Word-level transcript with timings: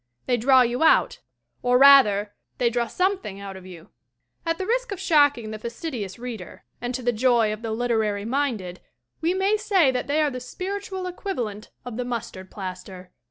They 0.25 0.35
draw 0.35 0.63
you 0.63 0.81
out, 0.81 1.19
or 1.61 1.77
rather, 1.77 2.33
they 2.57 2.71
draw 2.71 2.87
something 2.87 3.39
out 3.39 3.55
of 3.55 3.67
you. 3.67 3.89
At 4.47 4.57
the 4.57 4.65
risk 4.65 4.91
of 4.91 4.99
shocking 4.99 5.51
the 5.51 5.59
fastidious 5.59 6.17
reader 6.17 6.63
and 6.81 6.95
to 6.95 7.03
the 7.03 7.13
joy 7.13 7.53
of 7.53 7.61
the 7.61 7.69
literally 7.69 8.25
minded 8.25 8.79
we 9.21 9.35
may 9.35 9.57
say 9.57 9.91
that 9.91 10.07
they 10.07 10.19
are 10.19 10.31
the 10.31 10.39
spiritual 10.39 11.03
equiva 11.03 11.05
EDITH 11.05 11.17
WHARTON 11.17 11.35
5 11.35 11.37
lent 11.43 11.69
of 11.85 11.97
the 11.97 12.05
mustard 12.05 12.49
plaster. 12.49 13.11